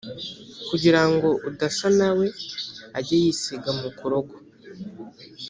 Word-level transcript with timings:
kugira 0.69 1.01
ngo 1.09 1.29
udasa 1.49 1.87
na 1.99 2.09
we 2.17 2.27
ajye 2.97 3.15
yisiga 3.23 3.69
mukorogo 3.81 4.35